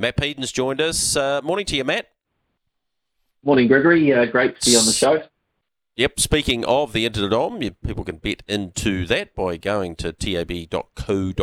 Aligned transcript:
Matt 0.00 0.16
Peden's 0.16 0.52
joined 0.52 0.80
us. 0.80 1.16
Uh, 1.16 1.40
morning 1.42 1.66
to 1.66 1.74
you, 1.74 1.82
Matt. 1.82 2.06
Morning, 3.42 3.66
Gregory. 3.66 4.12
Uh, 4.12 4.26
great 4.26 4.60
to 4.60 4.70
be 4.70 4.76
on 4.76 4.86
the 4.86 4.92
show. 4.92 5.24
Yep. 5.96 6.20
Speaking 6.20 6.64
of 6.66 6.92
the 6.92 7.08
Interdome, 7.08 7.74
people 7.84 8.04
can 8.04 8.18
bet 8.18 8.44
into 8.46 9.06
that 9.06 9.34
by 9.34 9.56
going 9.56 9.96
to 9.96 10.12
tab.co.nz. 10.12 11.34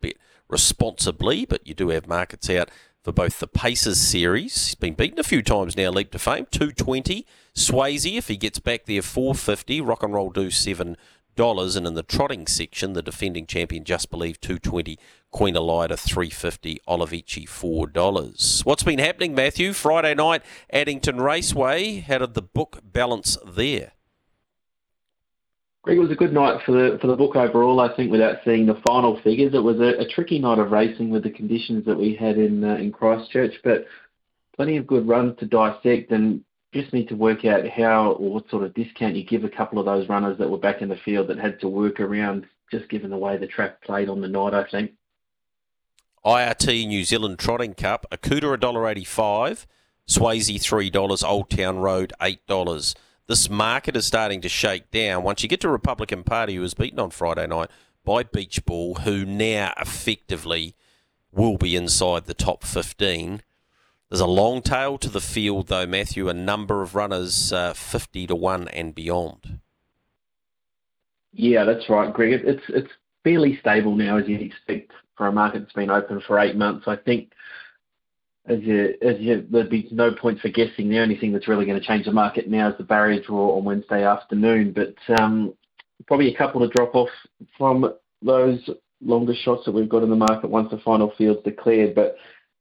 Bet 0.00 0.16
responsibly, 0.48 1.44
but 1.44 1.66
you 1.66 1.74
do 1.74 1.90
have 1.90 2.08
markets 2.08 2.48
out 2.48 2.70
for 3.02 3.12
both 3.12 3.38
the 3.38 3.46
Pacers 3.46 4.00
series. 4.00 4.68
He's 4.68 4.74
been 4.74 4.94
beaten 4.94 5.18
a 5.18 5.22
few 5.22 5.42
times 5.42 5.76
now, 5.76 5.90
leap 5.90 6.10
to 6.12 6.18
fame. 6.18 6.46
220. 6.50 7.26
Swayzee, 7.54 8.16
if 8.16 8.28
he 8.28 8.38
gets 8.38 8.60
back 8.60 8.86
there, 8.86 9.02
450. 9.02 9.82
Rock 9.82 10.02
and 10.02 10.14
roll 10.14 10.30
do 10.30 10.50
seven 10.50 10.96
dollars, 11.34 11.76
and 11.76 11.86
in 11.86 11.94
the 11.94 12.02
trotting 12.02 12.46
section, 12.46 12.92
the 12.92 13.02
defending 13.02 13.46
champion 13.46 13.84
Just 13.84 14.10
Believe 14.10 14.40
two 14.40 14.58
twenty, 14.58 14.98
Queen 15.30 15.54
Elida 15.54 15.98
three 15.98 16.30
fifty, 16.30 16.80
Olivici 16.88 17.48
four 17.48 17.86
dollars. 17.86 18.62
What's 18.64 18.82
been 18.82 18.98
happening, 18.98 19.34
Matthew? 19.34 19.72
Friday 19.72 20.14
night, 20.14 20.42
Addington 20.70 21.20
Raceway. 21.20 22.00
How 22.00 22.18
did 22.18 22.34
the 22.34 22.42
book 22.42 22.80
balance 22.82 23.36
there? 23.46 23.92
Greg, 25.82 25.98
it 25.98 26.00
was 26.00 26.10
a 26.10 26.14
good 26.14 26.32
night 26.32 26.62
for 26.64 26.72
the 26.72 26.98
for 26.98 27.08
the 27.08 27.16
book 27.16 27.36
overall. 27.36 27.80
I 27.80 27.94
think, 27.94 28.10
without 28.10 28.36
seeing 28.44 28.64
the 28.64 28.80
final 28.86 29.20
figures, 29.22 29.52
it 29.52 29.58
was 29.58 29.80
a, 29.80 30.00
a 30.00 30.08
tricky 30.08 30.38
night 30.38 30.58
of 30.58 30.70
racing 30.70 31.10
with 31.10 31.24
the 31.24 31.30
conditions 31.30 31.84
that 31.84 31.98
we 31.98 32.14
had 32.14 32.38
in 32.38 32.64
uh, 32.64 32.76
in 32.76 32.90
Christchurch, 32.90 33.52
but 33.62 33.84
plenty 34.56 34.78
of 34.78 34.86
good 34.86 35.06
runs 35.06 35.38
to 35.40 35.46
dissect 35.46 36.10
and 36.10 36.42
just 36.74 36.92
need 36.92 37.08
to 37.08 37.16
work 37.16 37.44
out 37.44 37.66
how 37.68 38.12
or 38.12 38.34
what 38.34 38.50
sort 38.50 38.64
of 38.64 38.74
discount 38.74 39.14
you 39.14 39.24
give 39.24 39.44
a 39.44 39.48
couple 39.48 39.78
of 39.78 39.86
those 39.86 40.08
runners 40.08 40.36
that 40.38 40.50
were 40.50 40.58
back 40.58 40.82
in 40.82 40.88
the 40.88 40.96
field 40.96 41.28
that 41.28 41.38
had 41.38 41.60
to 41.60 41.68
work 41.68 42.00
around, 42.00 42.46
just 42.70 42.90
given 42.90 43.10
the 43.10 43.16
way 43.16 43.36
the 43.36 43.46
track 43.46 43.80
played 43.82 44.08
on 44.08 44.20
the 44.20 44.28
night, 44.28 44.52
I 44.52 44.64
think. 44.64 44.92
IRT 46.26 46.88
New 46.88 47.04
Zealand 47.04 47.38
Trotting 47.38 47.74
Cup, 47.74 48.06
Akuta 48.10 48.58
$1.85, 48.58 49.66
Swayzee 50.08 50.90
$3, 50.90 51.28
Old 51.28 51.48
Town 51.48 51.78
Road 51.78 52.12
$8. 52.20 52.94
This 53.26 53.48
market 53.48 53.96
is 53.96 54.04
starting 54.04 54.40
to 54.40 54.48
shake 54.48 54.90
down. 54.90 55.22
Once 55.22 55.42
you 55.42 55.48
get 55.48 55.60
to 55.60 55.68
Republican 55.68 56.24
Party, 56.24 56.56
who 56.56 56.60
was 56.60 56.74
beaten 56.74 56.98
on 56.98 57.10
Friday 57.10 57.46
night 57.46 57.70
by 58.04 58.24
Beach 58.24 58.64
Ball, 58.64 58.96
who 58.96 59.24
now 59.24 59.72
effectively 59.80 60.74
will 61.30 61.56
be 61.56 61.76
inside 61.76 62.24
the 62.24 62.34
top 62.34 62.64
15 62.64 63.42
there's 64.14 64.20
a 64.20 64.26
long 64.26 64.62
tail 64.62 64.96
to 64.96 65.08
the 65.08 65.20
field, 65.20 65.66
though, 65.66 65.86
Matthew. 65.86 66.28
A 66.28 66.32
number 66.32 66.82
of 66.82 66.94
runners, 66.94 67.52
uh, 67.52 67.74
50 67.74 68.28
to 68.28 68.36
1 68.36 68.68
and 68.68 68.94
beyond. 68.94 69.58
Yeah, 71.32 71.64
that's 71.64 71.88
right, 71.88 72.14
Greg. 72.14 72.42
It's 72.44 72.62
it's 72.68 72.92
fairly 73.24 73.58
stable 73.58 73.96
now, 73.96 74.18
as 74.18 74.28
you'd 74.28 74.40
expect 74.40 74.92
for 75.16 75.26
a 75.26 75.32
market 75.32 75.62
that's 75.62 75.72
been 75.72 75.90
open 75.90 76.22
for 76.28 76.38
eight 76.38 76.54
months. 76.54 76.84
I 76.86 76.94
think 76.94 77.32
as 78.46 78.60
you, 78.60 78.94
as 79.02 79.16
you, 79.18 79.44
there'd 79.50 79.68
be 79.68 79.88
no 79.90 80.12
point 80.14 80.38
for 80.38 80.48
guessing. 80.48 80.88
The 80.88 81.00
only 81.00 81.18
thing 81.18 81.32
that's 81.32 81.48
really 81.48 81.66
going 81.66 81.80
to 81.80 81.84
change 81.84 82.04
the 82.04 82.12
market 82.12 82.48
now 82.48 82.68
is 82.68 82.78
the 82.78 82.84
barrier 82.84 83.20
draw 83.20 83.58
on 83.58 83.64
Wednesday 83.64 84.04
afternoon. 84.04 84.72
But 84.72 84.94
um, 85.20 85.54
probably 86.06 86.32
a 86.32 86.38
couple 86.38 86.60
to 86.60 86.68
drop 86.68 86.94
off 86.94 87.10
from 87.58 87.92
those 88.22 88.60
longer 89.02 89.34
shots 89.34 89.64
that 89.64 89.72
we've 89.72 89.88
got 89.88 90.04
in 90.04 90.10
the 90.10 90.14
market 90.14 90.50
once 90.50 90.70
the 90.70 90.78
final 90.84 91.12
field's 91.18 91.42
declared. 91.42 91.96
But 91.96 92.16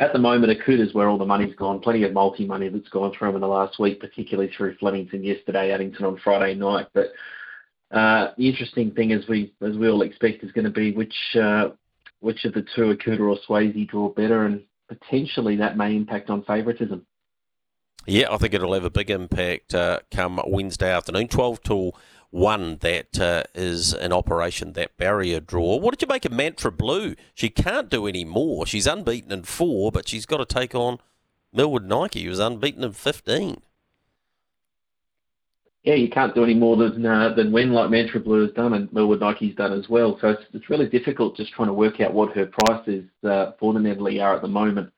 at 0.00 0.12
the 0.12 0.18
moment, 0.18 0.56
Akuta's 0.56 0.94
where 0.94 1.08
all 1.08 1.18
the 1.18 1.26
money's 1.26 1.54
gone. 1.56 1.80
Plenty 1.80 2.04
of 2.04 2.12
multi 2.12 2.46
money 2.46 2.68
that's 2.68 2.88
gone 2.88 3.12
through 3.12 3.28
them 3.28 3.36
in 3.36 3.40
the 3.40 3.48
last 3.48 3.78
week, 3.78 4.00
particularly 4.00 4.50
through 4.56 4.76
Flemington 4.76 5.24
yesterday, 5.24 5.72
Addington 5.72 6.04
on 6.04 6.18
Friday 6.22 6.54
night. 6.54 6.86
But 6.94 7.12
uh, 7.90 8.32
the 8.36 8.48
interesting 8.48 8.92
thing, 8.92 9.12
as 9.12 9.26
we 9.28 9.54
as 9.60 9.76
we 9.76 9.88
all 9.88 10.02
expect, 10.02 10.44
is 10.44 10.52
going 10.52 10.66
to 10.66 10.70
be 10.70 10.92
which 10.92 11.16
uh, 11.34 11.70
which 12.20 12.44
of 12.44 12.54
the 12.54 12.64
two, 12.76 12.94
Akuta 12.94 13.20
or 13.20 13.38
Swayzee, 13.48 13.88
draw 13.88 14.08
better, 14.10 14.46
and 14.46 14.62
potentially 14.88 15.56
that 15.56 15.76
may 15.76 15.96
impact 15.96 16.30
on 16.30 16.44
favouritism. 16.44 17.04
Yeah, 18.06 18.28
I 18.30 18.38
think 18.38 18.54
it'll 18.54 18.72
have 18.74 18.84
a 18.84 18.90
big 18.90 19.10
impact 19.10 19.74
uh, 19.74 20.00
come 20.10 20.40
Wednesday 20.46 20.92
afternoon, 20.92 21.28
twelve 21.28 21.60
till 21.62 21.96
one 22.30 22.76
that 22.78 23.18
uh, 23.18 23.44
is 23.54 23.94
in 23.94 24.12
operation, 24.12 24.74
that 24.74 24.96
barrier 24.96 25.40
draw. 25.40 25.76
What 25.76 25.92
did 25.92 26.02
you 26.02 26.12
make 26.12 26.24
of 26.24 26.32
Mantra 26.32 26.70
Blue? 26.70 27.14
She 27.34 27.48
can't 27.48 27.88
do 27.88 28.06
any 28.06 28.24
more. 28.24 28.66
She's 28.66 28.86
unbeaten 28.86 29.32
in 29.32 29.44
four, 29.44 29.90
but 29.90 30.08
she's 30.08 30.26
got 30.26 30.38
to 30.38 30.44
take 30.44 30.74
on 30.74 30.98
Millwood 31.52 31.84
Nike, 31.84 32.24
who 32.24 32.30
was 32.30 32.38
unbeaten 32.38 32.84
in 32.84 32.92
15. 32.92 33.62
Yeah, 35.84 35.94
you 35.94 36.10
can't 36.10 36.34
do 36.34 36.44
any 36.44 36.54
more 36.54 36.76
than 36.76 37.06
uh, 37.06 37.32
than 37.34 37.50
when 37.50 37.72
like 37.72 37.88
Mantra 37.88 38.20
Blue 38.20 38.42
has 38.42 38.52
done 38.52 38.74
and 38.74 38.92
Millwood 38.92 39.20
Nike's 39.20 39.54
done 39.54 39.72
as 39.72 39.88
well. 39.88 40.18
So 40.20 40.30
it's, 40.30 40.42
it's 40.52 40.68
really 40.68 40.86
difficult 40.86 41.36
just 41.36 41.52
trying 41.52 41.68
to 41.68 41.72
work 41.72 42.00
out 42.00 42.12
what 42.12 42.36
her 42.36 42.46
price 42.46 42.86
is 42.86 43.04
uh, 43.24 43.52
for 43.58 43.72
the 43.72 43.80
Neville 43.80 44.20
are 44.20 44.36
at 44.36 44.42
the 44.42 44.48
moment. 44.48 44.92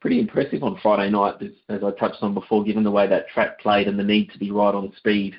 Pretty 0.00 0.20
impressive 0.20 0.62
on 0.62 0.78
Friday 0.80 1.10
night, 1.10 1.34
as 1.68 1.82
I 1.82 1.90
touched 1.98 2.22
on 2.22 2.32
before, 2.32 2.62
given 2.64 2.84
the 2.84 2.90
way 2.90 3.06
that 3.08 3.28
track 3.28 3.58
played 3.60 3.88
and 3.88 3.98
the 3.98 4.04
need 4.04 4.30
to 4.32 4.38
be 4.38 4.50
right 4.50 4.74
on 4.74 4.92
speed. 4.96 5.34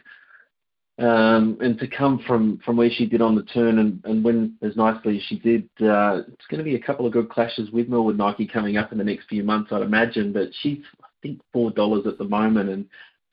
Um, 0.97 1.57
and 1.59 1.77
to 1.79 1.87
come 1.87 2.19
from, 2.25 2.59
from 2.63 2.77
where 2.77 2.89
she 2.89 3.05
did 3.05 3.21
on 3.21 3.35
the 3.35 3.43
turn 3.43 3.79
and, 3.79 3.99
and 4.05 4.23
win 4.23 4.55
as 4.61 4.77
nicely 4.77 5.17
as 5.17 5.23
she 5.23 5.37
did, 5.39 5.63
uh, 5.81 6.21
it's 6.31 6.47
going 6.49 6.59
to 6.59 6.63
be 6.63 6.75
a 6.75 6.81
couple 6.81 7.05
of 7.05 7.11
good 7.11 7.29
clashes 7.29 7.69
with 7.71 7.89
Millwood 7.89 8.17
Nike 8.17 8.47
coming 8.47 8.77
up 8.77 8.93
in 8.93 8.97
the 8.97 9.03
next 9.03 9.27
few 9.27 9.43
months, 9.43 9.73
I'd 9.73 9.81
imagine. 9.81 10.31
But 10.31 10.49
she's, 10.61 10.79
I 11.03 11.07
think, 11.21 11.41
four 11.51 11.71
dollars 11.71 12.07
at 12.07 12.17
the 12.17 12.23
moment, 12.23 12.69
and 12.69 12.85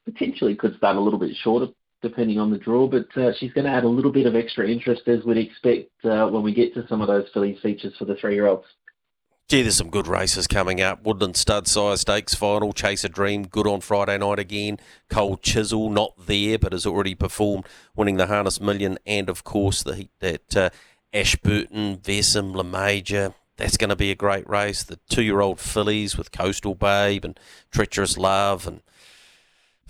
potentially 0.04 0.56
could 0.56 0.76
start 0.76 0.96
a 0.96 1.00
little 1.00 1.20
bit 1.20 1.36
shorter 1.36 1.68
depending 2.02 2.40
on 2.40 2.50
the 2.50 2.58
draw. 2.58 2.88
But 2.88 3.16
uh, 3.16 3.30
she's 3.38 3.52
going 3.52 3.66
to 3.66 3.70
add 3.70 3.84
a 3.84 3.88
little 3.88 4.10
bit 4.10 4.26
of 4.26 4.34
extra 4.34 4.68
interest, 4.68 5.06
as 5.06 5.24
we'd 5.24 5.36
expect 5.36 5.88
uh, 6.04 6.26
when 6.26 6.42
we 6.42 6.52
get 6.52 6.74
to 6.74 6.84
some 6.88 7.00
of 7.00 7.06
those 7.06 7.28
filly 7.32 7.56
features 7.62 7.94
for 7.96 8.06
the 8.06 8.16
three-year-olds. 8.16 8.66
Gee, 9.52 9.60
there's 9.60 9.76
some 9.76 9.90
good 9.90 10.06
races 10.06 10.46
coming 10.46 10.80
up. 10.80 11.04
Woodland 11.04 11.36
Stud 11.36 11.68
Sire 11.68 11.98
Stakes 11.98 12.34
final, 12.34 12.72
Chase 12.72 13.04
a 13.04 13.10
Dream, 13.10 13.46
good 13.46 13.66
on 13.66 13.82
Friday 13.82 14.16
night 14.16 14.38
again. 14.38 14.78
Cold 15.10 15.42
Chisel, 15.42 15.90
not 15.90 16.14
there, 16.26 16.58
but 16.58 16.72
has 16.72 16.86
already 16.86 17.14
performed, 17.14 17.66
winning 17.94 18.16
the 18.16 18.28
Harness 18.28 18.62
Million, 18.62 18.98
and 19.04 19.28
of 19.28 19.44
course 19.44 19.82
the 19.82 19.94
heat 19.94 20.10
that 20.20 20.56
uh, 20.56 20.70
Ashburton, 21.12 21.98
Vesem, 21.98 22.54
La 22.54 22.62
Major. 22.62 23.34
That's 23.58 23.76
going 23.76 23.90
to 23.90 23.94
be 23.94 24.10
a 24.10 24.14
great 24.14 24.48
race. 24.48 24.82
The 24.84 24.98
two-year-old 25.10 25.60
fillies 25.60 26.16
with 26.16 26.32
Coastal 26.32 26.74
Babe 26.74 27.22
and 27.22 27.38
Treacherous 27.70 28.16
Love 28.16 28.66
and 28.66 28.80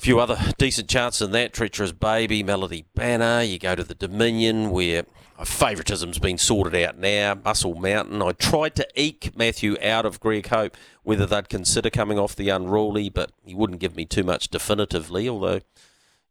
few 0.02 0.18
other 0.18 0.36
decent 0.58 0.88
chances 0.88 1.22
in 1.22 1.30
that. 1.30 1.52
Treacherous 1.52 1.92
Baby, 1.92 2.42
Melody 2.42 2.84
Banner. 2.96 3.40
You 3.40 3.56
go 3.56 3.76
to 3.76 3.84
the 3.84 3.94
Dominion 3.94 4.72
where 4.72 5.04
favouritism's 5.44 6.18
been 6.18 6.38
sorted 6.38 6.74
out 6.82 6.98
now. 6.98 7.36
Muscle 7.36 7.76
Mountain. 7.76 8.20
I 8.20 8.32
tried 8.32 8.74
to 8.74 8.88
eke 8.96 9.36
Matthew 9.36 9.76
out 9.80 10.04
of 10.04 10.18
Greg 10.18 10.48
Hope 10.48 10.76
whether 11.04 11.24
they'd 11.24 11.48
consider 11.48 11.88
coming 11.88 12.18
off 12.18 12.34
the 12.34 12.48
unruly, 12.48 13.10
but 13.10 13.30
he 13.44 13.54
wouldn't 13.54 13.78
give 13.78 13.94
me 13.94 14.04
too 14.04 14.24
much 14.24 14.48
definitively, 14.48 15.28
although 15.28 15.60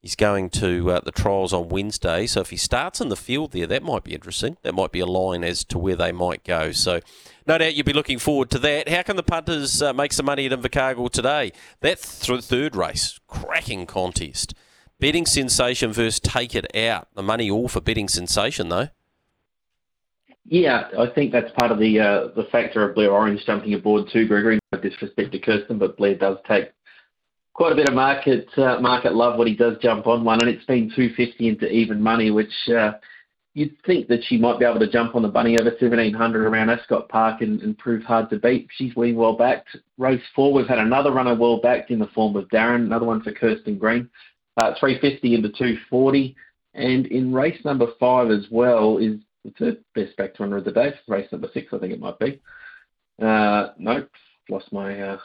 he's 0.02 0.16
going 0.16 0.50
to 0.50 0.92
uh, 0.92 1.00
the 1.02 1.12
trials 1.12 1.54
on 1.54 1.70
Wednesday. 1.70 2.26
So 2.26 2.42
if 2.42 2.50
he 2.50 2.58
starts 2.58 3.00
in 3.00 3.10
the 3.10 3.16
field 3.16 3.52
there, 3.52 3.68
that 3.68 3.84
might 3.84 4.04
be 4.04 4.14
interesting. 4.14 4.58
That 4.64 4.74
might 4.74 4.92
be 4.92 5.00
a 5.00 5.06
line 5.06 5.44
as 5.44 5.64
to 5.66 5.78
where 5.78 5.96
they 5.96 6.12
might 6.12 6.44
go. 6.44 6.72
So 6.72 7.00
no 7.48 7.58
doubt 7.58 7.76
you'll 7.76 7.86
be 7.86 7.94
looking 7.94 8.20
forward 8.20 8.50
to 8.52 8.60
that. 8.60 8.90
How 8.90 9.04
can 9.04 9.16
the 9.16 9.24
punters 9.24 9.82
uh, 9.82 9.94
make 9.94 10.14
some 10.14 10.26
money 10.26 10.46
at 10.46 10.52
Invercargill 10.52 11.12
today? 11.12 11.52
That 11.82 12.02
th- 12.02 12.44
third 12.44 12.76
race, 12.76 13.20
cracking 13.28 13.86
contest. 13.86 14.54
Betting 15.00 15.26
Sensation 15.26 15.92
versus 15.92 16.20
Take 16.20 16.54
It 16.54 16.76
Out. 16.76 17.08
The 17.16 17.24
money 17.24 17.50
all 17.50 17.68
for 17.68 17.82
Betting 17.82 18.08
Sensation, 18.08 18.70
though. 18.70 18.90
Yeah, 20.46 20.90
I 20.98 21.08
think 21.08 21.32
that's 21.32 21.52
part 21.58 21.72
of 21.72 21.80
the 21.80 22.00
uh, 22.00 22.28
the 22.36 22.48
factor 22.52 22.88
of 22.88 22.96
Blair 22.96 23.12
Orange 23.12 23.46
jumping 23.46 23.74
aboard 23.74 24.10
too, 24.12 24.28
Gregory. 24.28 24.60
No 24.74 24.80
disrespect 24.80 25.32
to 25.32 25.40
Kirsten, 25.40 25.78
but 25.78 25.98
Blair 25.98 26.16
does 26.16 26.38
take 26.48 26.72
quite 27.54 27.74
a 27.74 27.76
bit 27.76 27.90
of 27.90 27.96
market 27.96 28.48
uh, 28.58 28.80
market 28.80 29.14
love 29.14 29.38
when 29.38 29.48
he 29.48 29.56
does 29.56 29.78
jump 29.82 30.08
on 30.08 30.24
one, 30.24 30.40
and 30.42 30.50
it's 30.50 30.66
been 30.66 30.90
250 30.96 31.48
into 31.48 31.70
even 31.70 32.02
money, 32.02 32.32
which 32.32 32.54
uh, 32.70 32.94
you'd 33.54 33.76
think 33.86 34.08
that 34.08 34.24
she 34.24 34.38
might 34.38 34.60
be 34.60 34.66
able 34.66 34.80
to 34.80 34.90
jump 34.90 35.16
on 35.16 35.22
the 35.22 35.28
bunny 35.28 35.58
over 35.60 35.70
1700 35.70 36.46
around 36.46 36.70
Ascot 36.70 37.10
Park 37.10 37.42
and, 37.42 37.62
and 37.62 37.78
prove 37.78 38.04
hard 38.04 38.30
to 38.30 38.38
beat. 38.38 38.68
She's 38.76 38.94
been 38.94 39.16
well 39.16 39.36
backed. 39.36 39.76
Race 39.98 40.22
four, 40.36 40.54
we've 40.54 40.68
had 40.68 40.80
another 40.80 41.12
runner 41.12 41.36
well 41.36 41.60
backed 41.60 41.92
in 41.92 42.00
the 42.00 42.08
form 42.08 42.36
of 42.36 42.48
Darren, 42.50 42.86
another 42.86 43.06
one 43.06 43.22
for 43.22 43.32
Kirsten 43.32 43.78
Green, 43.78 44.10
uh, 44.58 44.74
350 44.80 45.36
into 45.36 45.50
240. 45.50 46.36
And 46.74 47.06
in 47.08 47.34
race 47.34 47.60
number 47.66 47.88
five 48.00 48.32
as 48.32 48.46
well 48.50 48.98
is 48.98 49.20
the 49.44 49.52
third 49.60 49.84
best 49.94 50.16
backed 50.16 50.40
runner 50.40 50.58
of 50.58 50.66
the 50.66 50.72
day, 50.72 50.94
race 51.08 51.30
number 51.32 51.50
six, 51.54 51.74
I 51.74 51.80
think 51.80 51.94
it 51.94 52.00
might 52.00 52.20
be. 52.20 52.40
Uh, 53.22 53.70
nope, 53.78 54.10
lost 54.50 54.72
my 54.72 55.00
uh, 55.00 55.18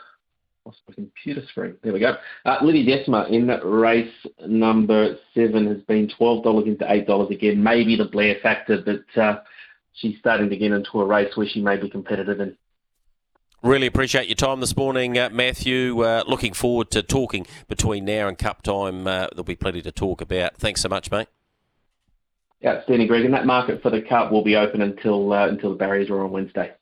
lost 0.67 0.81
my 0.89 0.95
computer 0.95 1.43
screen. 1.49 1.77
There 1.83 1.93
we 1.93 2.01
go. 2.01 2.17
Uh, 2.45 2.59
Lydia 2.63 2.99
Decima 2.99 3.27
in 3.31 3.47
race 3.47 4.13
number 4.47 5.17
seven 5.35 5.67
has 5.69 5.79
been 5.83 6.11
twelve 6.19 6.43
dollars 6.45 6.67
into 6.67 6.85
eight 6.91 7.07
dollars 7.07 7.31
again. 7.31 7.63
Maybe 7.63 7.97
the 7.97 8.05
Blair 8.05 8.37
factor, 8.43 8.83
but 8.85 9.21
uh, 9.21 9.41
she's 9.95 10.19
starting 10.19 10.51
to 10.51 10.57
get 10.57 10.73
into 10.73 11.01
a 11.01 11.07
race 11.07 11.37
where 11.37 11.47
she 11.47 11.63
may 11.63 11.77
be 11.77 11.89
competitive 11.89 12.41
in. 12.41 12.57
Really 13.63 13.87
appreciate 13.87 14.29
your 14.29 14.37
time 14.37 14.61
this 14.61 14.77
morning, 14.77 15.17
uh, 15.17 15.31
Matthew. 15.33 16.03
Uh, 16.03 16.25
looking 16.27 16.53
forward 16.53 16.91
to 16.91 17.03
talking 17.03 17.47
between 17.69 18.05
now 18.05 18.29
and 18.29 18.37
cup 18.37 18.63
time. 18.63 19.07
Uh, 19.07 19.29
there'll 19.33 19.45
be 19.45 19.57
plenty 19.57 19.83
to 19.83 19.93
talk 19.93 20.21
about. 20.21 20.57
Thanks 20.57 20.83
so 20.83 20.89
much, 20.89 21.11
mate. 21.11 21.29
Outstanding, 22.65 23.07
Greg. 23.07 23.25
And 23.25 23.35
that 23.35 23.47
market 23.47 23.83
for 23.83 23.91
the 23.91 24.03
cup 24.03 24.33
will 24.33 24.43
be 24.45 24.57
open 24.57 24.83
until 24.83 25.33
uh, 25.33 25.49
until 25.49 25.71
the 25.71 25.77
barriers 25.77 26.11
are 26.11 26.23
on 26.25 26.33
Wednesday. 26.33 26.73